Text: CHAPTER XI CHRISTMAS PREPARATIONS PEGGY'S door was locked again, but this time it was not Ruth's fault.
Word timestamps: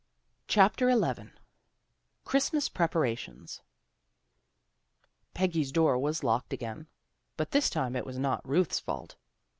CHAPTER 0.47 0.89
XI 0.89 1.29
CHRISTMAS 2.25 2.69
PREPARATIONS 2.69 3.61
PEGGY'S 5.35 5.71
door 5.71 5.99
was 5.99 6.23
locked 6.23 6.51
again, 6.53 6.87
but 7.37 7.51
this 7.51 7.69
time 7.69 7.95
it 7.95 8.03
was 8.07 8.17
not 8.17 8.41
Ruth's 8.43 8.79
fault. 8.79 9.15